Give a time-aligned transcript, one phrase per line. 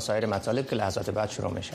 [0.00, 1.72] سایر مطالب که لحظات بعد شروع میشه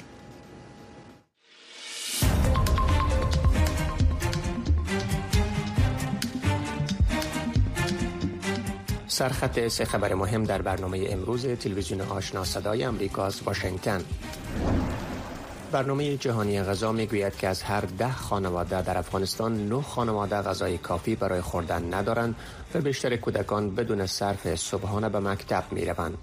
[9.07, 14.01] سرخط سه خبر مهم در برنامه امروز تلویزیون آشنا صدای امریکا از واشنگتن
[15.71, 21.15] برنامه جهانی غذا می‌گوید که از هر ده خانواده در افغانستان نه خانواده غذای کافی
[21.15, 22.35] برای خوردن ندارند
[22.75, 26.17] و بیشتر کودکان بدون صرف صبحانه به مکتب می روند.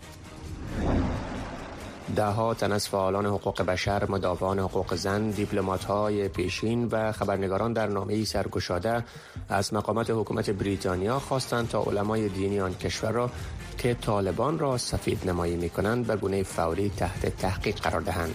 [2.16, 7.72] ده ها تن از فعالان حقوق بشر، مدافعان حقوق زن، دیپلمات های پیشین و خبرنگاران
[7.72, 9.04] در نامه سرگشاده
[9.48, 13.30] از مقامات حکومت بریتانیا خواستند تا علمای دینی آن کشور را
[13.78, 18.34] که طالبان را سفید نمایی می کنند به گونه فوری تحت تحقیق قرار دهند.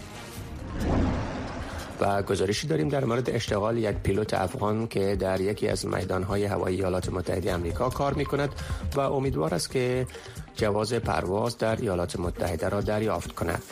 [2.00, 6.78] و گزارشی داریم در مورد اشتغال یک پیلوت افغان که در یکی از میدانهای هوایی
[6.78, 8.50] ایالات متحده آمریکا کار می کند
[8.96, 10.08] و امیدوار است که
[10.56, 13.64] جواز پرواز در ایالات متحده را دریافت کند.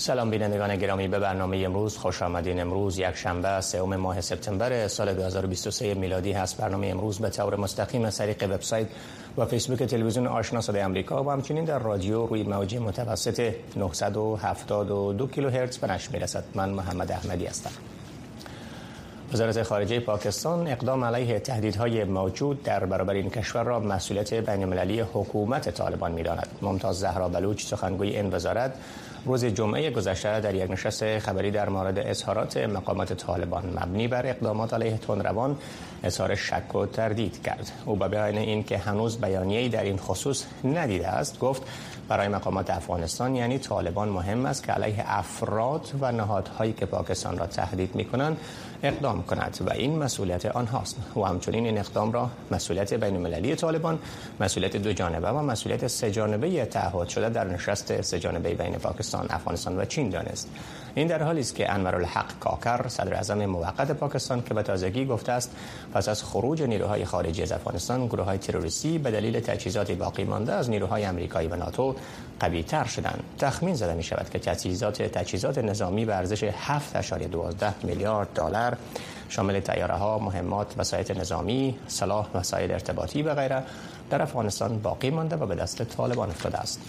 [0.00, 5.14] سلام بینندگان گرامی به برنامه امروز خوش آمدین امروز یک شنبه سوم ماه سپتامبر سال
[5.14, 8.86] 2023 میلادی هست برنامه امروز به طور مستقیم از طریق وبسایت
[9.40, 15.78] و فیسبوک تلویزیون آشنا صدای آمریکا و همچنین در رادیو روی موجی متوسط 972 کیلوهرتز
[15.78, 16.44] به نشر می‌رسد.
[16.54, 17.70] من محمد احمدی هستم.
[19.32, 25.00] وزارت خارجه پاکستان اقدام علیه تهدیدهای موجود در برابر این کشور را مسئولیت بین المللی
[25.00, 26.48] حکومت طالبان می‌داند.
[26.62, 28.72] ممتاز زهرا بلوچ سخنگوی این وزارت
[29.24, 34.74] روز جمعه گذشته در یک نشست خبری در مورد اظهارات مقامات طالبان مبنی بر اقدامات
[34.74, 35.56] علیه تندروان
[36.04, 37.72] اظهار شک و تردید کرد.
[37.84, 41.62] او به بیان این که هنوز بیانیه‌ای در این خصوص ندیده است گفت
[42.08, 47.46] برای مقامات افغانستان یعنی طالبان مهم است که علیه افراد و نهادهایی که پاکستان را
[47.46, 48.36] تهدید می کنند
[48.82, 53.98] اقدام کند و این مسئولیت آنهاست و همچنین این اقدام را مسئولیت بین المللی طالبان
[54.40, 59.26] مسئولیت دو جانبه و مسئولیت سه جانبه تعهد شده در نشست سه جانبه بین پاکستان
[59.30, 60.48] افغانستان و چین دانست.
[60.94, 65.04] این در حالی است که انور الحق کاکر صدر اعظم موقت پاکستان که به تازگی
[65.04, 65.56] گفته است
[65.94, 70.52] پس از خروج نیروهای خارجی از افغانستان گروه های تروریستی به دلیل تجهیزات باقی مانده
[70.52, 71.94] از نیروهای آمریکایی و ناتو
[72.40, 73.22] قوی تر شدند.
[73.38, 76.50] تخمین زده می شود که تجهیزات تجهیزات نظامی به ارزش 7.12
[77.84, 78.69] میلیارد دلار
[79.28, 83.62] شامل تیاره ها، مهمات، وسایل نظامی، سلاح، وسایل ارتباطی و غیره
[84.10, 86.80] در افغانستان باقی مانده و به دست طالبان افتاده است.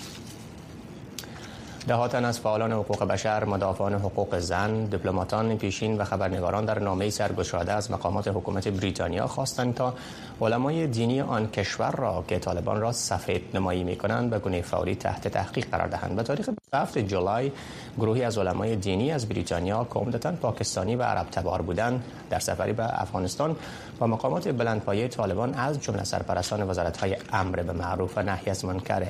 [1.88, 7.74] دهاتن از فعالان حقوق بشر، مدافعان حقوق زن، دیپلماتان پیشین و خبرنگاران در نامه سرگشاده
[7.74, 9.94] از مقامات حکومت بریتانیا خواستند تا
[10.42, 14.96] علمای دینی آن کشور را که طالبان را سفید نمایی می کنند به گونه فوری
[14.96, 16.16] تحت تحقیق قرار دهند.
[16.16, 17.52] به تاریخ 7 جولای
[17.98, 22.74] گروهی از علمای دینی از بریتانیا که عمدتا پاکستانی و عرب تبار بودند در سفری
[22.74, 23.56] به افغانستان
[24.00, 29.04] با مقامات بلندپایه طالبان از جمله سرپرستان وزارت‌های امر به معروف و نهی از منکر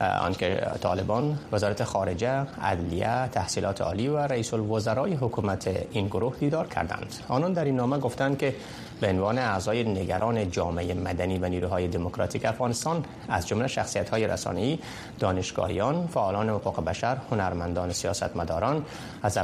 [0.00, 7.14] آنکه طالبان وزارت خارجه عدلیه تحصیلات عالی و رئیس الوزرای حکومت این گروه دیدار کردند.
[7.28, 8.54] آنان در این نامه گفتند که
[9.00, 14.78] به عنوان اعضای نگران جامعه مدنی و نیروهای دموکراتیک افغانستان از جمله شخصیت های رسانه‌ای
[15.18, 18.84] دانشگاهیان فعالان حقوق بشر هنرمندان سیاستمداران
[19.22, 19.38] از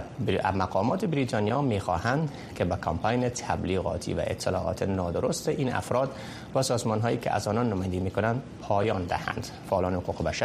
[0.54, 6.10] مقامات بریتانیا می‌خواهند که به کمپاین تبلیغاتی و اطلاعات نادرست این افراد
[6.54, 9.48] و سازمان هایی که از آنان نمایندگی می‌کنند پایان دهند.
[9.70, 10.41] فعالان حقوق بشر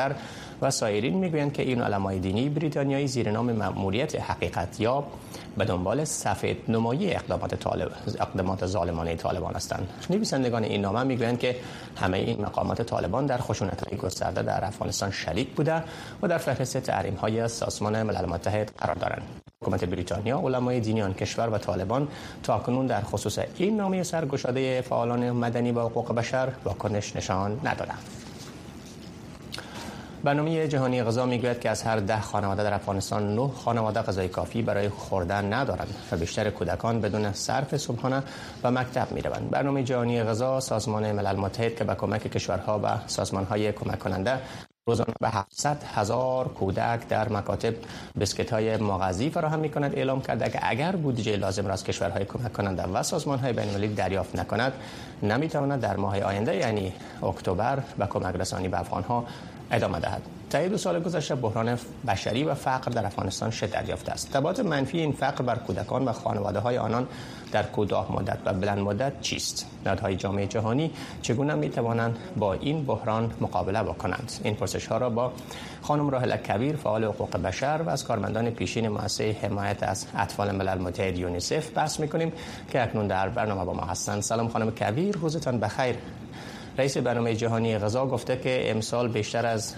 [0.62, 5.12] و سایرین می‌گویند که این علمای دینی بریتانیایی زیر نام مأموریت حقیقت یاب
[5.58, 9.90] به دنبال سفید نمایی اقدامات طالب اقدامات ظالمانه طالبان هستند.
[10.10, 11.56] نویسندگان این نامه می‌گویند که
[11.96, 15.84] همه این مقامات طالبان در خشونت گسترده در افغانستان شریک بوده
[16.22, 19.24] و در فهرست تحریم های سازمان ملل متحد قرار دارند.
[19.62, 22.08] حکومت بریتانیا علمای دینی آن کشور و طالبان
[22.44, 28.27] تا کنون در خصوص این نامه سرگشاده فعالان مدنی و حقوق بشر واکنش نشان ندادند.
[30.24, 34.62] برنامه جهانی غذا می‌گوید که از هر ده خانواده در افغانستان نه خانواده غذای کافی
[34.62, 38.24] برای خوردن ندارند و بیشتر کودکان بدون صرف صبحانه
[38.64, 39.50] و مکتب می روند.
[39.50, 44.40] برنامه جهانی غذا سازمان ملل متحد که به کمک کشورها و سازمانهای کمک کننده
[44.88, 47.74] روزانه به 700 هزار کودک در مکاتب
[48.20, 52.26] بسکت های مغذی فراهم می کند اعلام کرده که اگر بودجه لازم را از کشورهای
[52.26, 54.74] کمک کننده و سازمان های بین المللی دریافت نکند
[55.24, 56.94] نمی تواند در ماه آینده یعنی
[57.24, 59.26] اکتبر به کمک رسانی به افغان ها
[59.72, 60.22] ادامه دهد.
[60.50, 61.78] طی دو سال گذشته بحران
[62.08, 66.12] بشری و فقر در افغانستان شدت یافته است؟ تبعات منفی این فقر بر کودکان و
[66.12, 67.08] خانواده های آنان
[67.52, 70.92] در کوتاه مدت و بلند مدت چیست؟ نهادهای جامعه جهانی
[71.22, 75.32] چگونه می توانند با این بحران مقابله بکنند؟ این پرسش ها را با
[75.82, 80.78] خانم راهله کبیر فعال حقوق بشر و از کارمندان پیشین مؤسسه حمایت از اطفال ملل
[80.78, 82.34] متحد یونیسف بحث می‌کنیم
[82.72, 84.22] که اکنون در برنامه با ما هستند.
[84.22, 85.96] سلام خانم کبیر روزتان بخیر.
[86.78, 89.74] رئیس برنامه جهانی غذا گفته که امسال بیشتر از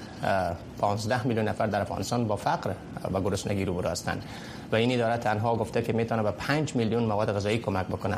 [0.81, 2.71] 15 میلیون نفر در افغانستان با فقر
[3.13, 4.23] و گرسنگی روبرو هستند.
[4.71, 8.17] و این اداره تنها گفته که می‌تونه به 5 میلیون مواد غذایی کمک بکنه.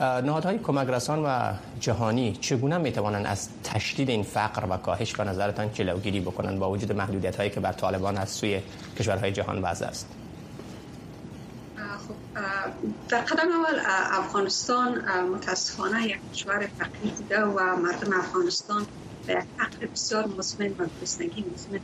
[0.00, 5.72] نهادهای کمک رسان و جهانی چگونه می‌توانند از تشدید این فقر و کاهش به نظرتان
[5.72, 8.60] جلوگیری بکنند با وجود محدودیت هایی که بر طالبان از سوی
[8.98, 10.17] کشورهای جهان وضع است؟
[13.08, 13.80] در قدم اول
[14.10, 18.86] افغانستان متاسفانه یک کشور فقیر بوده و مردم افغانستان
[19.26, 21.80] به فقر بسیار مزمن و گرسنگی مزمن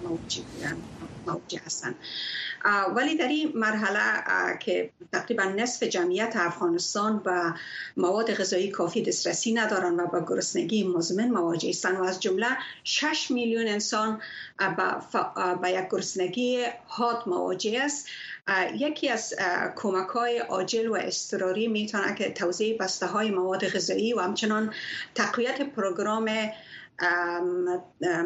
[1.26, 1.94] مواجه هستند
[2.96, 4.22] ولی در این مرحله
[4.58, 7.52] که تقریبا نصف جمعیت افغانستان و
[7.96, 12.46] مواد غذایی کافی دسترسی ندارند و با گرسنگی مزمن مواجه هستند و از جمله
[12.84, 14.22] 6 میلیون انسان
[15.62, 18.08] با یک گرسنگی حاد مواجه است.
[18.74, 19.34] یکی از
[19.76, 24.74] کمک های عاجل و استراری می‌تونه که توضیح بسته های مواد غذایی و همچنان
[25.14, 26.30] تقویت پروگرام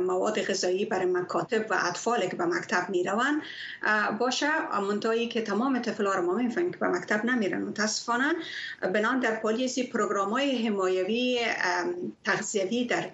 [0.07, 3.43] مواد غذایی برای مکاتب و اطفال که به مکتب می‌روند.
[4.19, 7.63] باشه منتهایی که تمام طفلا رو ما می‌فهمیم که به مکتب نمیرن.
[7.63, 8.35] متاسفانه
[8.95, 11.41] بناءً در پالیسی پروگرام های حمایوی
[12.25, 13.11] تغذیوی در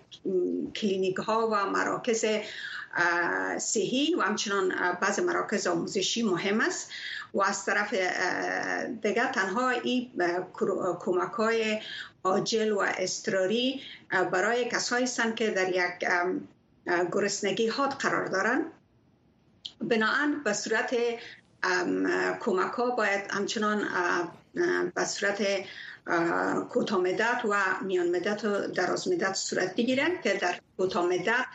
[0.77, 2.25] کلینیک ها و مراکز
[3.59, 6.91] صحی و همچنان بعض مراکز آموزشی مهم است.
[7.35, 7.95] و از طرف
[9.03, 10.11] دیگر تنها این
[11.01, 11.81] کمک های
[12.25, 13.81] عاجل و استراری
[14.32, 16.09] برای کسایی هستند که در یک
[17.12, 18.65] گرسنگی حاد قرار دارند
[19.81, 20.97] بناهن به صورت
[22.41, 23.88] کمک ها باید همچنان
[24.94, 25.43] به صورت
[26.69, 31.47] کوتاه مدت و میان مدت و دراز مدت صورت بگیرند که در کوتاه مدت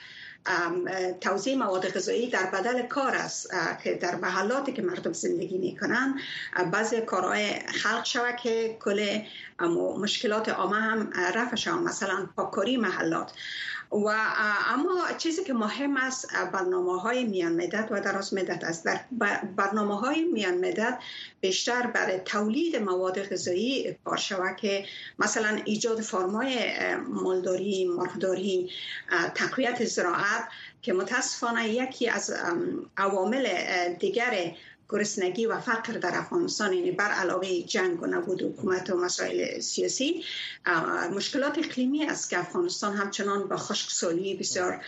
[1.22, 3.50] توزیع مواد غذایی در بدل کار است
[3.84, 6.20] که در محلاتی که مردم زندگی می‌کنن
[6.72, 9.20] بعضی کارهای خلق شود که کل
[10.00, 13.32] مشکلات عامه هم رفع شود مثلا پاکاری محلات.
[13.92, 14.08] و
[14.68, 18.86] اما چیزی که مهم است برنامه های میان مدت و دراز مدت است.
[18.86, 19.00] در
[19.56, 21.00] برنامه های میان مدت
[21.42, 24.86] بیشتر برای تولید مواد غذایی کار شود که
[25.20, 28.72] مثلا ایجاد فرمای مالداری مرغداری
[29.36, 30.48] تقویت زراعت
[30.82, 32.34] که متاسفانه یکی از
[32.98, 33.48] عوامل
[34.00, 34.54] دیگر
[34.90, 40.24] گرسنگی و فقر در افغانستان یعنی بر علاوه جنگ و نبود حکومت و مسائل سیاسی
[41.16, 44.82] مشکلات اقلیمی است که افغانستان همچنان با خشکسالی بسیار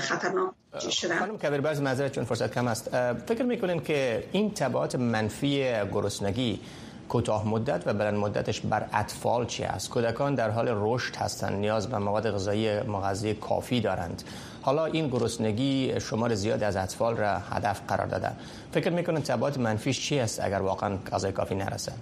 [0.00, 0.52] خطرناک
[0.90, 1.18] شده.
[1.18, 2.88] خانم کبیر بعض معذرت چون فرصت کم است.
[3.26, 6.60] فکر می‌کنین که این تبعات منفی گرسنگی
[7.08, 11.88] کوتاه مدت و بلند مدتش بر اطفال چی است؟ کودکان در حال رشد هستند نیاز
[11.88, 14.22] به مواد غذایی مغذی کافی دارند.
[14.64, 18.30] حالا این گرسنگی شمار زیاد از اطفال را هدف قرار داده
[18.72, 21.92] فکر می‌کنن تبعات منفیش چی است اگر واقعا غذای کافی نرسه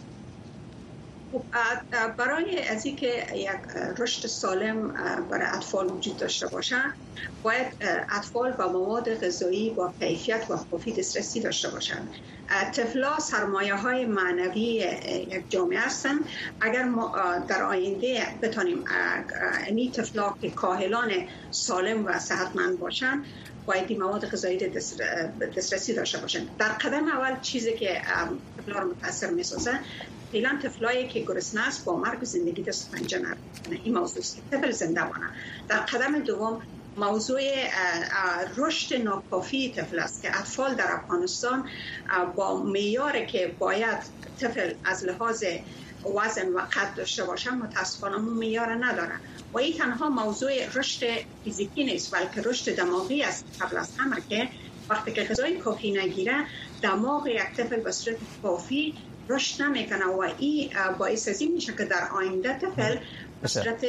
[1.33, 1.45] خب،
[2.17, 4.93] برای از اینکه یک رشد سالم
[5.31, 6.77] برای اطفال وجود داشته باشه
[7.43, 7.67] باید
[8.11, 12.09] اطفال با مواد غذایی با کیفیت و کافی دسترسی داشته باشند.
[12.75, 14.61] طفلا سرمایه های معنوی
[15.31, 16.25] یک جامعه هستند
[16.61, 17.15] اگر ما
[17.49, 18.85] در آینده بتانیم
[19.67, 21.11] این طفلا که کاهلان
[21.51, 23.25] سالم و صحتمند باشند
[23.67, 24.59] باید این مواد غذایی
[25.57, 28.03] دسترسی داشته باشند در قدم اول چیزی که
[28.57, 29.81] طفلا رو متاثر می‌سازه
[30.33, 33.23] فعلا طفلایی که گرسنه است با مرگ زندگی دست پنجه
[33.85, 34.43] این موضوع است.
[34.51, 35.27] طفل زنده مانه
[35.69, 36.63] در قدم دوم
[36.97, 37.41] موضوع
[38.57, 41.69] رشد ناکافی طفل است که اطفال در افغانستان
[42.37, 43.99] با میار که باید
[44.41, 45.45] طفل از لحاظ
[46.05, 49.21] وزن و قد داشته باشن متاسفانه اون میار ندارن
[49.53, 51.07] و این تنها موضوع رشد
[51.45, 54.49] فیزیکی نیست بلکه رشد دماغی است قبل از همه که
[54.91, 56.47] وقتی که غذای کافی نگیره
[56.83, 58.95] دماغ یک طفل به صورت کافی
[59.29, 62.97] رشد نمی‌کنه و این باعث از این میشه که در آینده طفل
[63.43, 63.85] به صورت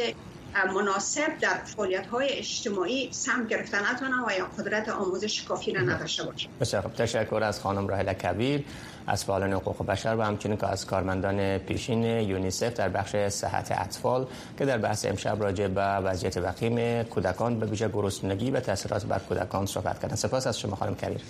[0.73, 6.23] مناسب در فعالیت های اجتماعی سم گرفتن نتونه و یا قدرت آموزش کافی را نداشته
[6.23, 8.65] باشه بسیار تشکر از خانم راهل کبیر
[9.07, 14.27] از فعالان حقوق بشر و همچنین که از کارمندان پیشین یونیسف در بخش صحت اطفال
[14.57, 19.19] که در بحث امشب راجع به وضعیت وخیم کودکان به ویژه گرسنگی و تاثیرات بر
[19.19, 20.15] کودکان صحبت کردن.
[20.15, 21.21] سپاس از شما خانم کبیر.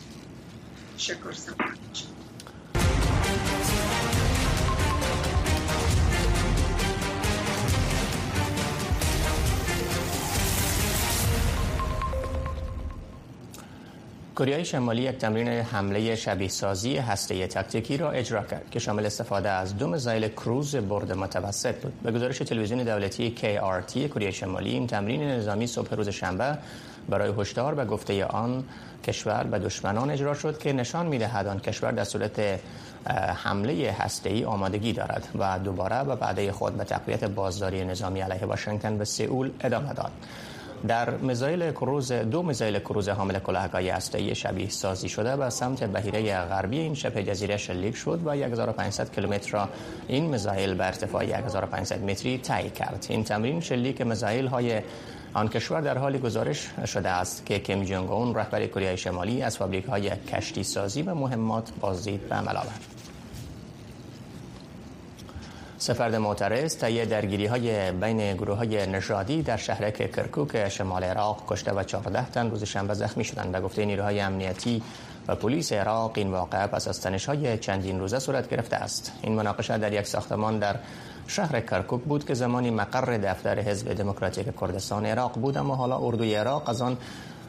[0.97, 1.31] شکر
[14.35, 19.49] کره شمالی یک تمرین حمله شبیه سازی هسته تکتیکی را اجرا کرد که شامل استفاده
[19.49, 21.93] از دو میزایل کروز برد متوسط بود.
[22.03, 26.57] به گزارش تلویزیون دولتی KRT کره شمالی این تمرین نظامی صبح روز شنبه
[27.09, 28.63] برای هشدار به گفته آن
[29.03, 32.59] کشور به دشمنان اجرا شد که نشان می‌دهد آن کشور در صورت
[33.43, 38.97] حمله ای آمادگی دارد و دوباره به بعد خود به تقویت بازداری نظامی علیه واشنگتن
[38.97, 40.11] به سئول ادامه داد.
[40.87, 46.41] در میزایل کروز دو میزایل کروز حامل کلاهگاه هسته‌ای شبیه سازی شده به سمت بهیره
[46.41, 49.69] غربی این شبه جزیره شلیک شد و 1500 کیلومتر را
[50.07, 53.05] این میزایل به ارتفاع 1500 متری طی کرد.
[53.09, 54.81] این تمرین شلیک میزایل های
[55.33, 59.57] آن کشور در حال گزارش شده است که کیم جونگ اون رهبر کره شمالی از
[59.57, 62.57] فابریک های کشتی سازی و مهمات بازدید به عمل
[65.83, 71.71] سفرد معترض طی درگیری های بین گروه های نژادی در شهرک کرکوک شمال عراق کشته
[71.73, 74.83] و 14 تن روز شنبه زخمی شدند به گفته نیروهای امنیتی
[75.27, 79.11] و پلیس عراق این واقعه پس از تنش های چندین روزه صورت گرفته است.
[79.21, 80.75] این مناقشه در یک ساختمان در
[81.27, 86.35] شهر کرکوک بود که زمانی مقر دفتر حزب دموکراتیک کردستان عراق بود اما حالا اردوی
[86.35, 86.97] عراق از آن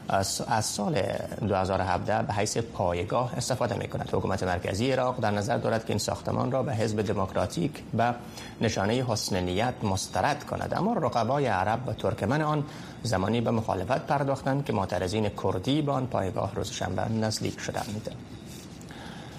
[0.09, 1.03] از سال
[1.49, 4.09] 2017 به حیث پایگاه استفاده می کند.
[4.13, 8.15] حکومت مرکزی عراق در نظر دارد که این ساختمان را به حزب دموکراتیک به
[8.61, 12.65] نشانه حسن نیت مسترد کند اما رقبای عرب و ترکمن آن
[13.03, 18.11] زمانی به مخالفت پرداختند که معترضین کردی به آن پایگاه روز شنبه نزدیک شدند.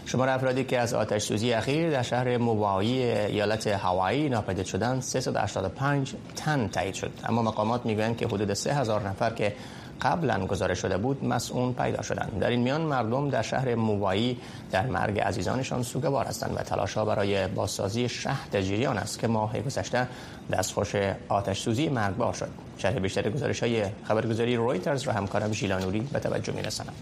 [0.05, 6.15] شمار افرادی که از آتش سوزی اخیر در شهر موایی ایالت هوایی ناپدید شدند 385
[6.35, 9.53] تن تایید شد اما مقامات می‌گویند که حدود 3000 نفر که
[10.01, 14.37] قبلا گزارش شده بود مسئول پیدا شدند در این میان مردم در شهر موایی
[14.71, 19.61] در مرگ عزیزانشان سوگوار هستند و تلاش ها برای بازسازی شهر جریان است که ماه
[19.61, 20.07] گذشته
[20.51, 20.95] دستخوش
[21.29, 22.49] آتش سوزی مرگبار شد.
[22.77, 26.93] شرح بیشتر گزارش های خبرگزاری رویترز را همکارم ژیلانوری به توجه میرسانم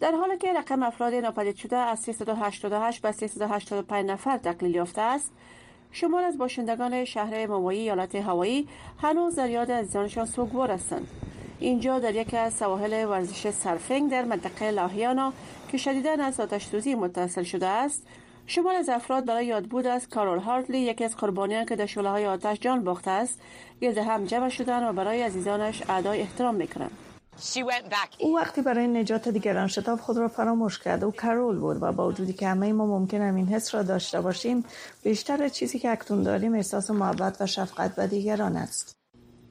[0.00, 5.32] در حالی که رقم افراد ناپدید شده از 388 به 385 نفر تقلیل یافته است
[5.92, 8.68] شمار از باشندگان شهر موایی ایالت هوایی
[9.02, 11.08] هنوز در یاد عزیزانشان سوگوار هستند.
[11.60, 15.32] اینجا در یکی از سواحل ورزش سرفنگ در منطقه لاهیانا
[15.68, 18.06] که شدیدا از آتش متصل شده است
[18.46, 22.08] شمار از افراد برای یاد بود از کارول هارتلی یکی از قربانیان که در شعله
[22.08, 23.40] های آتش جان باخته است
[23.80, 27.05] گرد هم جمع شدن و برای عزیزانش ادای احترام می‌کنند.
[28.18, 32.08] او وقتی برای نجات دیگران شتاب خود را فراموش کرد او کرول بود و با
[32.08, 34.64] وجودی که همه ما ممکن این حس را داشته باشیم
[35.02, 38.96] بیشتر چیزی که اکنون داریم احساس محبت و شفقت به دیگران است.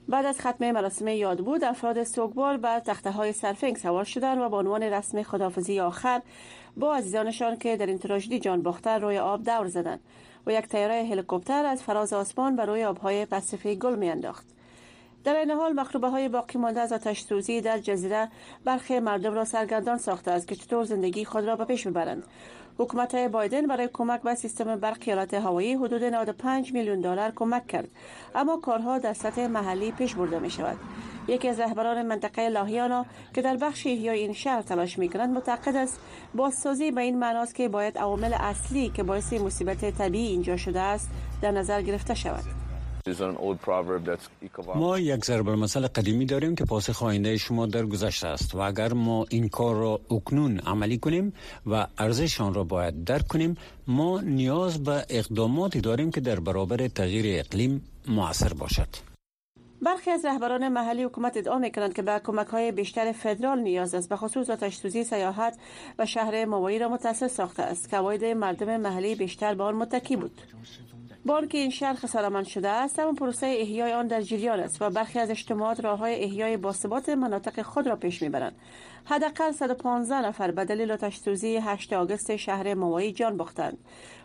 [0.08, 4.50] بعد از ختم مراسم یاد بود افراد سوگوار بر تخته های سرفنگ سوار شدند و
[4.50, 6.22] به عنوان رسم خدافزی آخر
[6.78, 10.00] با عزیزانشان که در این تراژدی جان باخته روی آب دور زدند
[10.48, 14.55] و یک تیاره هلیکوپتر از فراز آسمان بر روی آبهای پاسیفیک گل میانداخت.
[15.26, 18.28] در این حال مخروبه های باقی مانده از آتش سوزی در جزیره
[18.66, 22.24] برخی مردم را سرگردان ساخته است که چطور زندگی خود را به پیش ببرند
[22.78, 27.88] حکومت بایدن برای کمک به سیستم برق ایالت هوایی حدود 95 میلیون دلار کمک کرد
[28.36, 30.78] اما کارها در سطح محلی پیش برده می شود
[31.28, 35.76] یکی از رهبران منطقه لاهیانا که در بخش احیای این شهر تلاش می کنند معتقد
[35.76, 36.00] است
[36.36, 41.10] بازسازی به این معناست که باید عوامل اصلی که باعث مصیبت طبیعی اینجا شده است
[41.42, 42.65] در نظر گرفته شود.
[44.76, 48.94] ما یک ضرب المثل قدیمی داریم که پاسخ آینده شما در گذشته است و اگر
[48.94, 51.34] ما این کار را اکنون عملی کنیم
[51.66, 53.58] و ارزش آن را باید درک کنیم
[53.88, 58.88] ما نیاز به اقداماتی داریم که در برابر تغییر اقلیم موثر باشد.
[59.82, 63.96] برخی از رهبران محلی حکومت ادعا می کنند که به کمک های بیشتر فدرال نیاز
[63.96, 65.58] است به خصوص آتش سوزی سیاحت
[66.00, 67.90] و شهر موایی را متاثر ساخته است.
[67.90, 68.00] که
[68.34, 70.42] مردم محلی بیشتر به آن متکی بود.
[71.26, 75.20] که این شهر خسارمند شده است اما پروسه احیای آن در جریان است و برخی
[75.20, 78.56] از اجتماعات راه های احیای باثبات مناطق خود را پیش می‌برند.
[79.06, 83.78] حداقل 115 نفر به دلیل آتش سوزی 8 آگوست شهر موایی جان باختند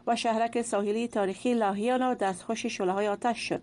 [0.06, 3.62] و شهرک ساحلی تاریخی لاهیانا دستخوش شعله های آتش شد.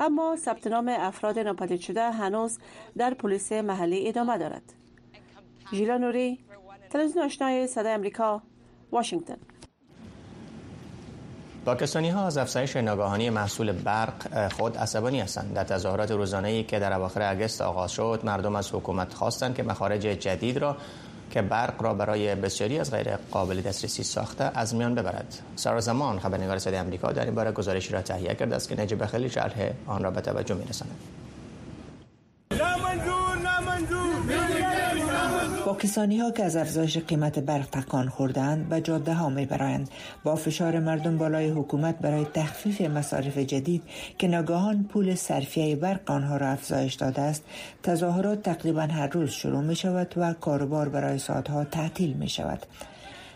[0.00, 2.58] اما ثبت نام افراد ناپدید شده هنوز
[2.98, 4.62] در پلیس محلی ادامه دارد.
[5.72, 6.38] ژیلا نوری
[6.90, 8.42] تلویزیون آشنای صدای امریکا
[8.92, 9.51] واشنگتن.
[11.64, 15.54] پاکستانی ها از افزایش ناگهانی محصول برق خود عصبانی هستند.
[15.54, 20.00] در تظاهرات روزانه که در اواخر اگست آغاز شد مردم از حکومت خواستند که مخارج
[20.00, 20.76] جدید را
[21.30, 25.38] که برق را برای بسیاری از غیر قابل دسترسی ساخته از میان ببرد.
[25.56, 29.06] سارا زمان خبرنگار صدای آمریکا در این باره گزارشی را تهیه کرده است که نجیب
[29.06, 30.96] خیلی شرح آن را به توجه می‌رساند.
[35.72, 39.90] پاکستانی ها که از افزایش قیمت برق تکان خوردند و جاده ها می برایند
[40.24, 43.82] با فشار مردم بالای حکومت برای تخفیف مصارف جدید
[44.18, 47.44] که ناگهان پول صرفیه برق آنها را افزایش داده است
[47.82, 52.66] تظاهرات تقریبا هر روز شروع می شود و کاروبار برای ساعتها تعطیل می شود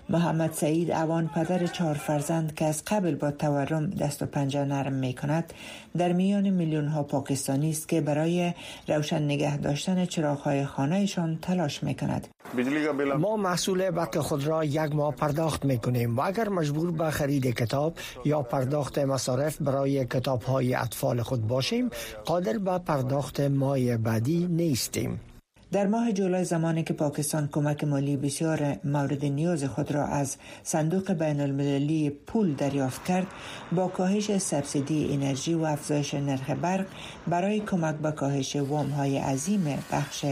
[0.08, 4.92] محمد سعید اوان پدر چهار فرزند که از قبل با تورم دست و پنجه نرم
[4.92, 5.52] می کند
[5.96, 8.52] در میان میلیون ها پاکستانی است که برای
[8.88, 12.28] روشن نگه داشتن چراغ های خانهشان تلاش می کند
[13.18, 17.46] ما محصول برق خود را یک ماه پرداخت می کنیم و اگر مجبور به خرید
[17.46, 17.94] کتاب
[18.24, 21.90] یا پرداخت مصارف برای کتاب های اطفال خود باشیم
[22.24, 25.20] قادر به پرداخت ماه بعدی نیستیم.
[25.72, 31.12] در ماه جولای زمانی که پاکستان کمک مالی بسیار مورد نیاز خود را از صندوق
[31.12, 33.26] بین المللی پول دریافت کرد
[33.72, 36.86] با کاهش سبسیدی انرژی و افزایش نرخ برق
[37.26, 40.24] برای کمک به کاهش وام های عظیم بخش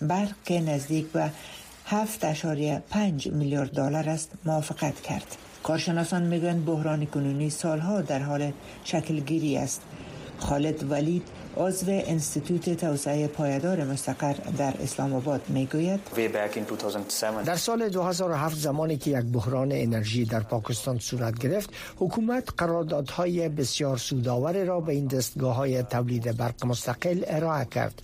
[0.00, 1.30] برق که نزدیک به
[1.90, 5.36] 7.5 میلیارد دلار است موافقت کرد.
[5.62, 8.52] کارشناسان می‌گویند بحران کنونی سالها در حال
[8.84, 9.82] شکلگیری است.
[10.38, 11.22] خالد ولید
[11.56, 16.00] عضو انستیتوت توسعه پایدار مستقر در اسلام آباد می‌گوید
[17.44, 23.96] در سال 2007 زمانی که یک بحران انرژی در پاکستان صورت گرفت حکومت قراردادهای بسیار
[23.96, 28.02] سودآور را به این دستگاه های تولید برق مستقل ارائه کرد.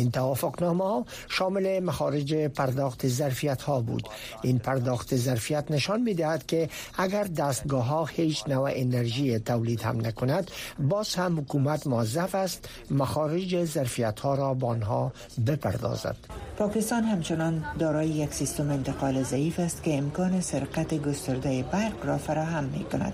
[0.00, 4.08] این توافقنامه ها شامل مخارج پرداخت ظرفیت ها بود.
[4.42, 10.06] این پرداخت ظرفیت نشان می دهد که اگر دستگاه ها هیچ نوع انرژی تولید هم
[10.06, 15.12] نکند باز هم حکومت موظف است مخارج ظرفیت ها را با آنها
[15.46, 16.16] بپردازد.
[16.58, 22.64] پاکستان همچنان دارای یک سیستم انتقال ضعیف است که امکان سرقت گسترده برق را فراهم
[22.64, 23.12] می کند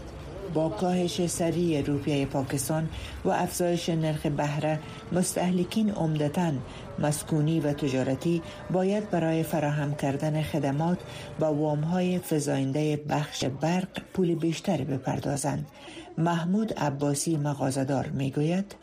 [0.54, 2.88] با کاهش سریع روپیه پاکستان
[3.24, 4.78] و افزایش نرخ بهره
[5.12, 6.52] مستهلکین عمدتا
[6.98, 10.98] مسکونی و تجارتی باید برای فراهم کردن خدمات
[11.38, 15.66] با وامهای فزاینده بخش برق پول بیشتری بپردازند.
[16.18, 18.74] محمود عباسی مغازدار می‌گوید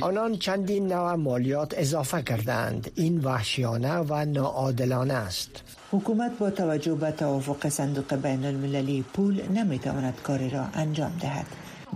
[0.00, 5.75] آنان چندین نوع مالیات اضافه کردند این وحشیانه و ناعادلانه است.
[5.92, 11.46] حکومت با توجه به توافق صندوق بین المللی پول نمی‌تواند کاری را انجام دهد.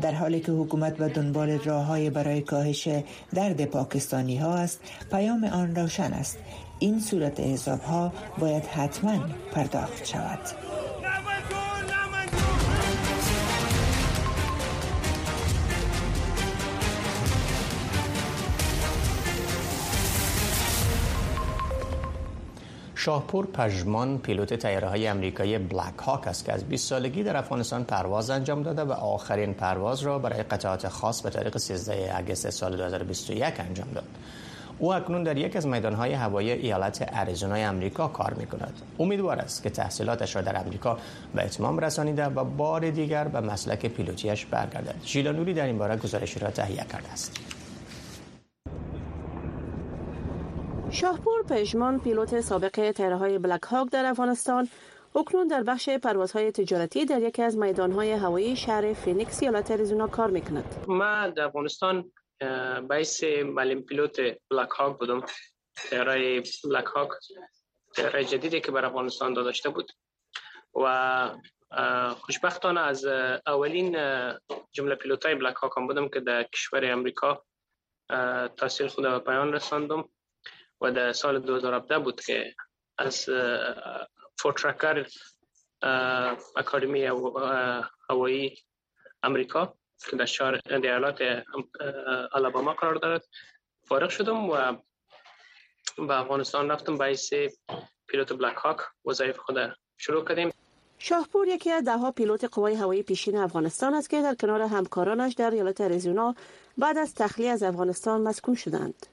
[0.00, 2.88] در حالی که حکومت به دنبال راه های برای کاهش
[3.34, 4.80] درد پاکستانی ها است
[5.10, 6.38] پیام آن روشن است.
[6.78, 9.18] این صورت حساب ها باید حتما
[9.52, 10.79] پرداخت شود.
[23.00, 27.84] شاهپور پژمان پیلوت تیاره های امریکایی بلک هاک است که از 20 سالگی در افغانستان
[27.84, 32.76] پرواز انجام داده و آخرین پرواز را برای قطعات خاص به تاریخ 13 اگست سال
[32.76, 34.04] 2021 انجام داد.
[34.78, 38.72] او اکنون در یک از میدانهای هوایی ایالت اریزونای امریکا کار می کند.
[38.98, 40.98] امیدوار است که تحصیلاتش را در امریکا
[41.34, 44.94] به اتمام رسانیده و بار دیگر به مسلک پیلوتیش برگردد.
[45.04, 47.59] ژیلا نوری در این باره گزارشی را تهیه کرده است.
[50.92, 54.68] شاهپور پژمان پیلوت سابق طیاره های Black Hawk در افغانستان.
[55.14, 60.30] اکنون در بخش پروازهای تجارتی در یکی از میدانهای هوایی شهر فینیکس ایالت اریزونا کار
[60.30, 60.84] می‌کند.
[60.88, 62.12] ما در افغانستان
[62.88, 65.22] باعث معلم پیلوت بلک هاک بودم.
[65.90, 67.08] تیرهای بلک هاک
[67.96, 69.92] تیرهای جدیدی که بر افغانستان داشته بود.
[70.74, 71.30] و
[72.20, 73.04] خوشبختانه از
[73.46, 73.96] اولین
[74.72, 77.44] جمله پیلوت های بلک هاک بودم که در کشور امریکا
[78.56, 80.04] تحصیل خود به پایان رساندم.
[80.80, 82.54] و در سال 2017 بود که
[82.98, 83.28] از
[84.38, 85.06] فورترکر
[86.56, 87.04] اکادمی
[88.10, 88.58] هوایی
[89.22, 89.74] امریکا
[90.10, 91.44] که در شهر ایالات
[92.32, 93.24] آلاباما قرار دارد
[93.88, 94.76] فارغ شدم و
[95.96, 97.32] به افغانستان رفتم باعث
[98.06, 99.56] پیلوت بلک هاک وظایف خود
[99.98, 100.52] شروع کردیم
[100.98, 105.50] شاهپور یکی از دهها پیلوت قوای هوایی پیشین افغانستان است که در کنار همکارانش در
[105.50, 106.34] ایالت اریزونا
[106.78, 109.06] بعد از تخلیه از افغانستان مسکون شدند.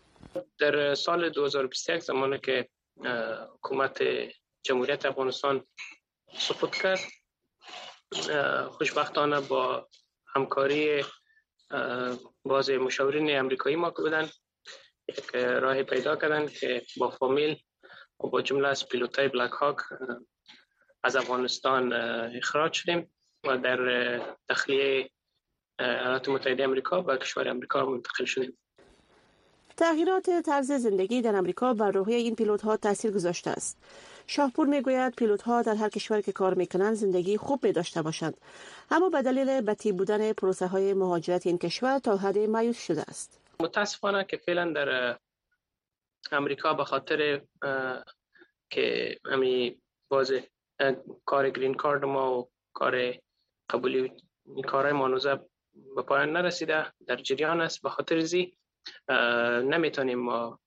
[0.59, 2.69] در سال 2021 زمانی که
[3.53, 4.03] حکومت
[4.63, 5.65] جمهوریت افغانستان
[6.33, 6.99] سقوط کرد
[8.69, 9.89] خوشبختانه با
[10.35, 11.03] همکاری
[12.43, 14.29] باز مشاورین امریکایی ما که بودن
[15.09, 17.57] یک راه پیدا کردن که با فامیل
[18.19, 19.77] و با جمله از پیلوتای بلک هاک
[21.03, 21.93] از افغانستان
[22.37, 24.19] اخراج شدیم و در
[24.49, 25.09] تخلیه
[25.79, 28.57] ایالات متحده امریکا و کشور امریکا منتقل شدیم.
[29.77, 33.77] تغییرات طرز زندگی در امریکا بر روحیه این پیلوت ها تاثیر گذاشته است.
[34.27, 38.37] شاهپور می‌گوید پیلوت ها در هر کشور که کار می‌کنند زندگی خوب می داشته باشند.
[38.91, 43.39] اما به دلیل بطی بودن پروسه های مهاجرت این کشور تا حد مایوس شده است.
[43.59, 45.17] متاسفانه که فعلا در
[46.31, 47.41] امریکا به خاطر
[48.69, 50.33] که امی باز
[51.25, 53.13] کار گرین کارد ما و کار
[53.69, 54.11] قبولی
[54.67, 55.39] کارهای مانوزه
[55.95, 57.81] به پایان نرسیده در جریان است.
[57.81, 58.57] به خاطر زی
[59.63, 60.59] نمی‌تونیم ما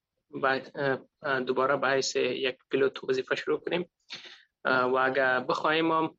[1.46, 3.90] دوباره به یک پیلوت وظیفه شروع کنیم.
[4.64, 6.14] و اگر بخواهیم ما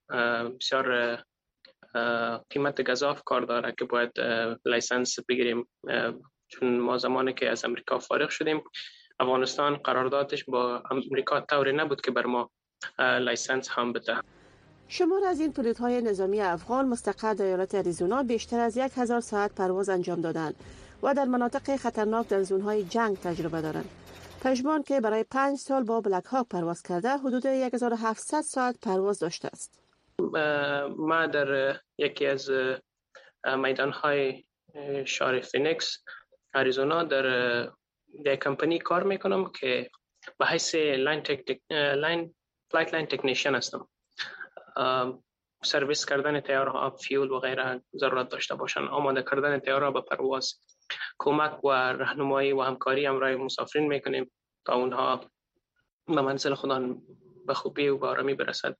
[0.59, 1.17] بسیار
[2.49, 4.11] قیمت گزاف کار داره که باید
[4.65, 5.67] license بگیریم.
[6.47, 8.63] چون ما زمانی که از امریکا فارغ شدیم
[9.19, 12.51] افغانستان قراردادش با امریکا طوری نبود که بر ما
[12.99, 14.17] license هم بده.
[14.87, 19.55] شمار از این های نظامی افغان مستقر در ایالت اریزونا بیشتر از یک هزار ساعت
[19.55, 20.55] پرواز انجام دادند.
[21.03, 23.89] و در مناطق خطرناک در زونهای جنگ تجربه دارند.
[24.43, 29.49] پژمان که برای پنج سال با بلک هاک پرواز کرده حدود 1700 ساعت پرواز داشته
[29.53, 29.81] است.
[30.97, 32.51] ما در یکی از
[33.57, 34.43] میدان های
[35.05, 35.97] شهر فینکس
[36.53, 37.23] اریزونا در
[38.25, 39.89] در کمپانی کار می‌کنم که
[40.39, 41.23] به حیث line.
[42.71, 43.87] flight line technician هستم
[45.63, 50.53] سرویس کردن طیاره‌ها fuel و غیره ضرورت داشته باشن آماده کردن طیاره‌ها به پرواز
[51.19, 54.31] کمک و راهنمایی و همکاری همراه مسافرین می‌کنیم
[54.65, 55.21] تا اونها
[56.07, 57.01] به منزل خودان
[57.47, 58.75] به خوبی و به برسد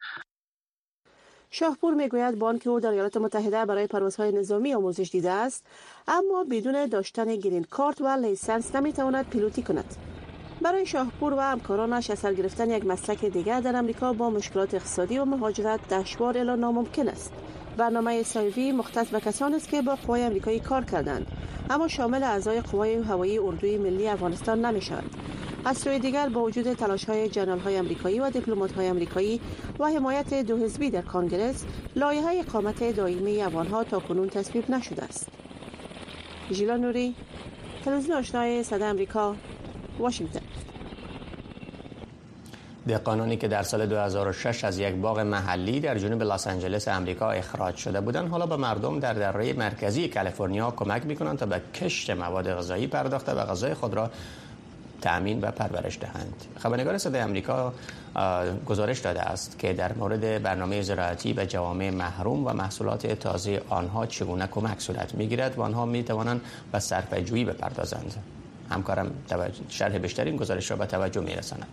[1.50, 5.65] شاهپور می‌گوید با آنکه او در ایالات متحده برای پروازهای نظامی آموزش دیده است
[6.08, 9.95] اما بدون داشتن green card و license نمی‌تواند پیلوتی کند.
[10.62, 15.17] برای شاهپور و همکارانش از سر گرفتن یک مسلک دیگر در امریکا با مشکلات اقتصادی
[15.17, 17.34] و مهاجرت دشوار الا ناممکن است.
[17.78, 21.28] برنامه سایوی مختص به کسانی است که با قوای امریکایی کار کردند.
[21.71, 25.03] اما شامل اعضای قوای هوایی اردوی ملی افغانستان نمی شود
[25.65, 29.41] از سوی دیگر با وجود تلاش های جنرال های امریکایی و دیپلمات های امریکایی
[29.79, 35.03] و حمایت دو حزبی در کانگرس لایه های اقامت دائمی ها تا کنون تصویب نشده
[35.03, 35.27] است.
[36.51, 37.15] ژیلا نوری
[37.86, 39.36] تلویزیون آشنای صدا امریکا
[39.99, 40.41] واشنگتن.
[42.88, 47.76] قانونی که در سال 2006 از یک باغ محلی در جنوب لس آنجلس امریکا اخراج
[47.76, 52.54] شده بودند حالا به مردم در دره مرکزی کالیفرنیا کمک می‌کنند تا به کشت مواد
[52.54, 54.12] غذایی پرداخته و غذای خود را
[55.02, 57.74] تأمین و پرورش دهند خبرنگار صدای امریکا
[58.65, 64.06] گزارش داده است که در مورد برنامه زراعتی به جوامع محروم و محصولات تازه آنها
[64.06, 66.41] چگونه کمک صورت می‌گیرد و آنها می توانند
[66.72, 68.13] به صرفه جویی بپردازند
[68.70, 69.12] همکارم
[69.70, 71.67] شرح بیشتر این گزارش را به توجه می رساند.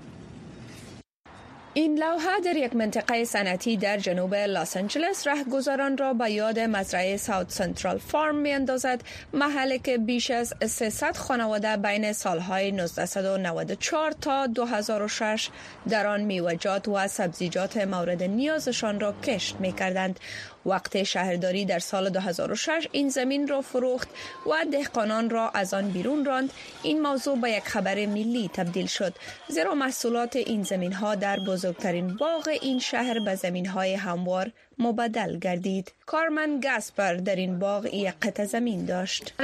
[1.78, 7.16] این لوحه در یک منطقه صنعتی در جنوب لس آنجلس رهگذران را به یاد مزرعه
[7.16, 9.00] ساوت سنترال فارم می اندازد
[9.32, 15.48] محلی که بیش از 300 خانواده بین سالهای 1994 تا 2006
[15.88, 20.20] در آن میوجات و سبزیجات مورد نیازشان را کشت می کردند
[20.68, 24.08] وقت شهرداری در سال 2006 این زمین را فروخت
[24.46, 26.52] و دهقانان را از آن بیرون راند.
[26.82, 29.14] این موضوع به یک خبر ملی تبدیل شد.
[29.48, 35.38] زیرا محصولات این زمین ها در بزرگترین باغ این شهر به زمین های هموار مبدل
[35.38, 35.92] گردید.
[36.06, 39.34] کارمن گاسپر در این باغ یک قطع زمین داشت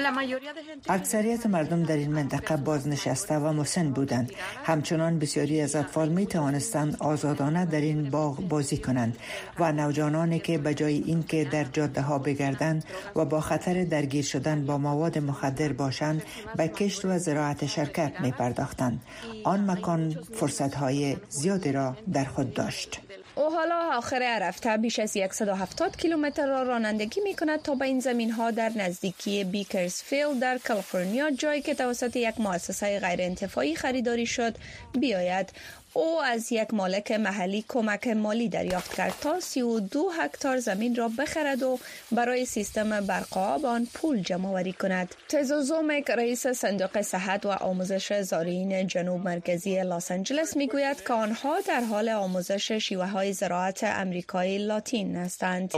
[0.88, 4.32] اکثریت مردم در این منطقه بازنشسته و مسن بودند.
[4.64, 9.16] همچنان بسیاری از اطفال می توانستند آزادانه در این باغ بازی کنند
[9.58, 12.84] و نوجوانانی که به جای اینکه در جاده ها بگردند
[13.16, 16.22] و با خطر درگیر شدن با مواد مخدر باشند
[16.56, 19.02] به کشت و زراعت شرکت می پرداختند
[19.44, 23.00] آن مکان فرصت های زیادی را در خود داشت.
[23.36, 28.00] او حالا آخر رفته بیش از 170 کیلومتر را رانندگی می کند تا به این
[28.00, 34.26] زمین ها در نزدیکی بیکرزفیلد در کالیفرنیا جایی که توسط یک مؤسسه غیر انتفاعی خریداری
[34.26, 34.54] شد
[35.00, 35.50] بیاید.
[35.96, 41.62] او از یک مالک محلی کمک مالی دریافت کرد تا 32 هکتار زمین را بخرد
[41.62, 41.78] و
[42.12, 45.14] برای سیستم برق آن پول جمع آوری کند.
[45.28, 51.80] تزوزومک رئیس صندوق صحت و آموزش زارین جنوب مرکزی لس آنجلس می‌گوید که آنها در
[51.80, 55.70] حال آموزش شیوه های زراعت امریکایی لاتین هستند.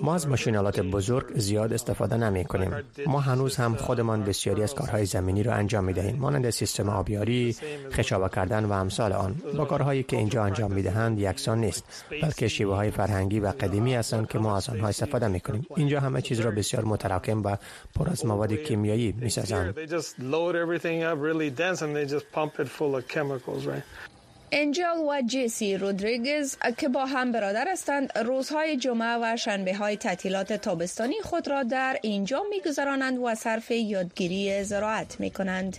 [0.00, 2.74] ما از ماشینالات بزرگ زیاد استفاده نمی کنیم.
[3.06, 6.16] ما هنوز هم خودمان بسیاری از کارهای زمینی را انجام می دهیم.
[6.16, 7.56] مانند سیستم آبیاری،
[7.92, 9.34] خشابه کردن و امثال آن.
[9.56, 11.84] با کارهایی که اینجا انجام می دهند یکسان نیست،
[12.22, 15.66] بلکه شیوه های فرهنگی و قدیمی هستند که ما از آنها استفاده می کنیم.
[15.76, 17.56] اینجا همه چیز را بسیار متراکم و
[17.94, 19.74] پر از مواد کیمیایی می سازند.
[24.52, 30.52] انجل و جیسی رودریگز که با هم برادر هستند روزهای جمعه و شنبه های تعطیلات
[30.52, 35.76] تابستانی خود را در اینجا میگذرانند و صرف یادگیری زراعت می کنند.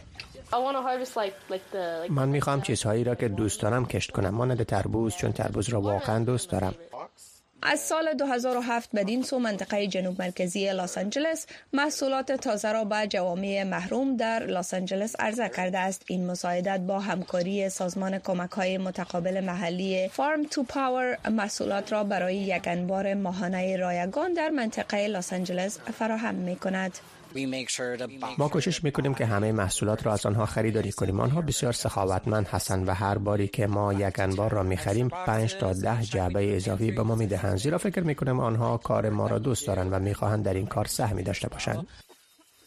[2.09, 4.29] من می‌خوام چیزهایی را که دوست دارم کشت کنم.
[4.29, 6.75] مانند تربوز چون تربوز را واقعا دوست دارم.
[7.61, 13.63] از سال 2007 بدین سو منطقه جنوب مرکزی لس آنجلس محصولات تازه را به جوامع
[13.63, 16.03] محروم در لس آنجلس عرضه کرده است.
[16.07, 22.35] این مساعدت با همکاری سازمان کمک های متقابل محلی فارم تو پاور محصولات را برای
[22.35, 26.91] یک انبار ماهانه رایگان در منطقه لس آنجلس فراهم می کند
[28.37, 31.19] ما کوشش می‌کنیم که همه محصولات را از آنها خریداری کنیم.
[31.19, 35.73] آنها بسیار سخاوتمند هستند و هر باری که ما یک انبار را می‌خریم پنج تا
[35.73, 37.57] ده جعبه اضافی به ما می‌دهند.
[37.57, 41.23] زیرا فکر می‌کنیم آنها کار ما را دوست دارند و می‌خواهند در این کار سهمی
[41.23, 41.87] داشته باشند.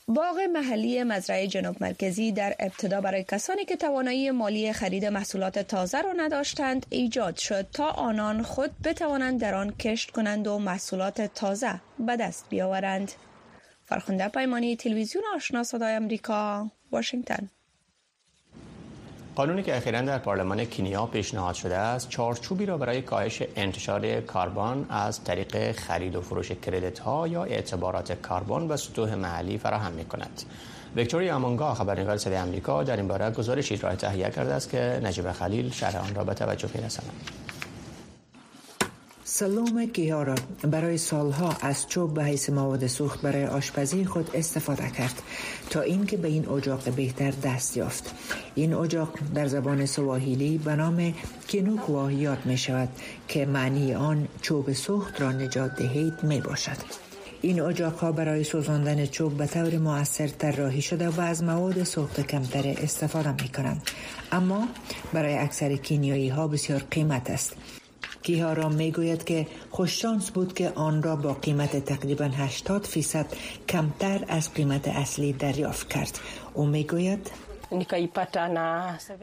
[0.09, 6.01] باغ محلی مزرعه جنوب مرکزی در ابتدا برای کسانی که توانایی مالی خرید محصولات تازه
[6.01, 11.81] را نداشتند ایجاد شد تا آنان خود بتوانند در آن کشت کنند و محصولات تازه
[11.99, 13.13] به دست بیاورند.
[13.93, 17.49] فرخنده پیمانی تلویزیون آشنا صدای امریکا واشنگتن.
[19.35, 24.87] قانونی که اخیرا در پارلمان کینیا پیشنهاد شده است چارچوبی را برای کاهش انتشار کربن
[24.91, 30.05] از طریق خرید و فروش کردیت ها یا اعتبارات کربن به سطوح محلی فراهم می
[30.05, 30.43] کند
[30.97, 35.33] ویکتوریا امونگا خبرنگار صدای آمریکا در این باره گزارشی را تهیه کرده است که نجیب
[35.33, 37.13] خلیل شرح آن را به توجه می‌رساند.
[39.25, 45.23] سلوم گیارا برای سالها از چوب به حیث مواد سوخت برای آشپزی خود استفاده کرد
[45.71, 48.15] تا اینکه به این اجاق بهتر دست یافت.
[48.55, 51.15] این اجاق در زبان سواهیلی به نام
[51.47, 52.89] کینوکوا یاد می شود
[53.29, 56.77] که معنی آن چوب سوخت را نجات دهید می باشد.
[57.43, 62.21] این اجاق ها برای سوزاندن چوب به طور مؤثر طراحی شده و از مواد سوخت
[62.27, 63.83] کمتر استفاده می کنند.
[64.33, 64.69] اما
[65.13, 67.57] برای اکثر کینیایی ها بسیار قیمت است.
[68.23, 73.27] کیهارام می‌گوید که خوششانس بود که آن را با قیمت تقریبا 80 فیصد
[73.69, 76.19] کمتر از قیمت اصلی دریافت کرد.
[76.55, 77.31] او می‌گوید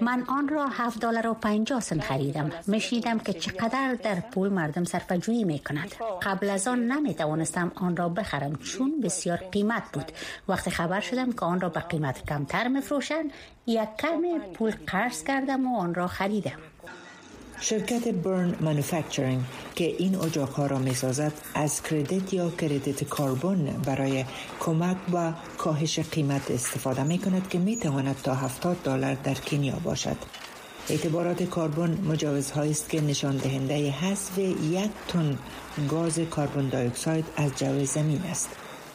[0.01, 2.51] من آن را 7 دلار و 50 سنت خریدم.
[2.67, 7.97] میشنیدم که چقدر در پول مردم صرفه می کند قبل از آن نمی توانستم آن
[7.97, 10.11] را بخرم چون بسیار قیمت بود.
[10.47, 13.31] وقتی خبر شدم که آن را به قیمت کمتر میفروشند
[13.67, 16.59] یک کمی پول قرض کردم و آن را خریدم.
[17.61, 19.41] شرکت برن مانوفکچرینگ
[19.75, 24.25] که این اجاق ها را می سازد از کردیت یا کردیت کربن برای
[24.59, 29.75] کمک و کاهش قیمت استفاده می کند که می تواند تا 70 دلار در کنیا
[29.83, 30.17] باشد.
[30.89, 35.37] اعتبارات کربن مجوزهایی است که نشان دهنده حذف یک تن
[35.89, 38.49] گاز کربن دی از جو زمین است.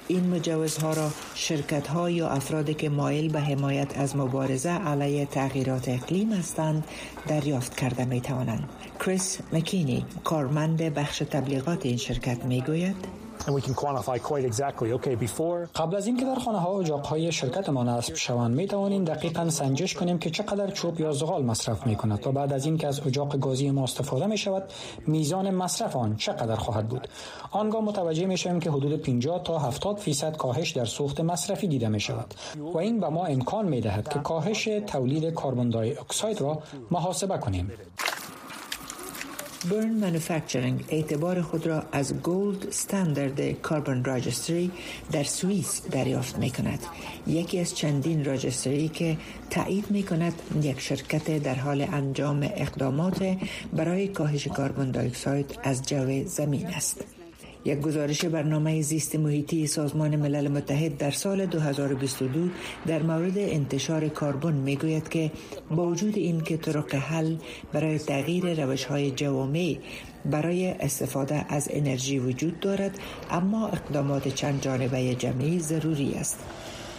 [0.08, 5.88] این مجوزها را شرکت ها یا افرادی که مایل به حمایت از مبارزه علیه تغییرات
[5.88, 6.84] اقلیم هستند
[7.26, 8.68] دریافت کرده می توانند.
[9.00, 13.23] کریس مکینی کارمند بخش تبلیغات این شرکت می گوید
[15.74, 19.50] قبل از اینکه در خانه ها اجاق های شرکت ما نصب شوند می توانیم دقیقا
[19.50, 23.06] سنجش کنیم که چقدر چوب یا زغال مصرف می کند و بعد از اینکه از
[23.06, 24.62] اجاق گازی ما استفاده می شود
[25.06, 27.08] میزان مصرف آن چقدر خواهد بود.
[27.50, 31.88] آنگاه متوجه می شویم که حدود 50 تا 70 فیصد کاهش در سوخت مصرفی دیده
[31.88, 32.34] می شود
[32.74, 37.38] و این به ما امکان می دهد که کاهش تولید کربن دی اکساید را محاسبه
[37.38, 37.72] کنیم.
[39.70, 44.70] برن مانوفکچرینگ اعتبار خود را از گولد استاندارد کاربن راجستری
[45.12, 46.78] در سوئیس دریافت می کند.
[47.26, 49.16] یکی از چندین راجستری که
[49.50, 53.36] تایید می کند یک شرکت در حال انجام اقدامات
[53.72, 57.04] برای کاهش کربن دی اکساید از جو زمین است.
[57.64, 62.48] یک گزارش برنامه زیست محیطی سازمان ملل متحد در سال 2022
[62.86, 65.30] در مورد انتشار کربن می‌گوید که
[65.70, 67.36] با وجود این که طرق حل
[67.72, 69.76] برای تغییر روش های جوامع
[70.24, 72.98] برای استفاده از انرژی وجود دارد
[73.30, 76.38] اما اقدامات چند جانبه جمعی ضروری است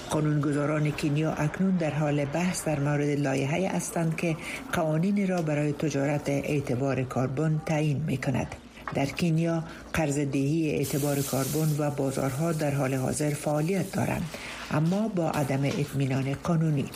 [0.09, 4.37] قانونگذاران کینیا اکنون در حال بحث در مورد لایحه هستند که
[4.73, 8.55] قوانین را برای تجارت اعتبار کربن تعیین می کند.
[8.93, 14.29] در کینیا قرض دهی اعتبار کربن و بازارها در حال حاضر فعالیت دارند
[14.71, 16.89] اما با عدم اطمینان قانونی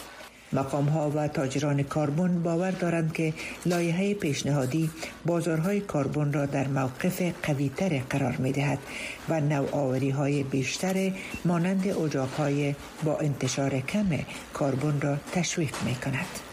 [0.54, 3.34] مقام ها و تاجران کربن باور دارند که
[3.66, 4.90] لایحه پیشنهادی
[5.26, 8.80] بازارهای کربن را در موقف قویتر قرار می دهد
[9.30, 11.12] و نوآوری های بیشتر
[11.46, 14.20] مانند اجاق های با انتشار کم
[14.60, 16.49] کربن را تشویق می کند.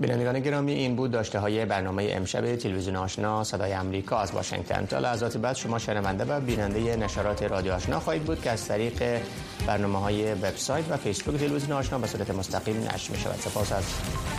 [0.00, 4.86] بینندگان گرامی این بود داشته های برنامه امشب تلویزیون آشنا صدای امریکا از واشنگتن.
[4.86, 9.20] تا لحظات بعد شما شنونده و بیننده نشرات رادیو آشنا خواهید بود که از طریق
[9.66, 13.84] برنامه های وبسایت و فیسبوک تلویزیون آشنا به صورت مستقیم نشر می شود سپاس از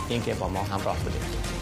[0.08, 1.59] اینکه با ما همراه بودید.